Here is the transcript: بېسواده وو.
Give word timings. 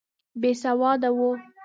بېسواده 0.41 1.09
وو. 1.17 1.29